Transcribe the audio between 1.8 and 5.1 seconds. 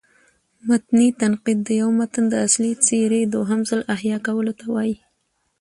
یو متن د اصلي څېرې دوهم ځل احیا کولو ته وايي.